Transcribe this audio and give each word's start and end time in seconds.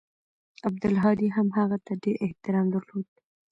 عبدالهادي 0.67 1.27
هم 1.35 1.47
هغه 1.59 1.77
ته 1.85 1.91
ډېر 2.03 2.15
احترام 2.25 2.65
درلود. 2.75 3.09